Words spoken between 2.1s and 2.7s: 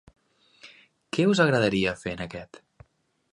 en aquest.?